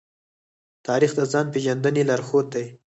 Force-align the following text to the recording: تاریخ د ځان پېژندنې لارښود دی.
تاریخ 0.87 1.11
د 1.15 1.21
ځان 1.31 1.45
پېژندنې 1.53 2.03
لارښود 2.09 2.47
دی. 2.53 2.65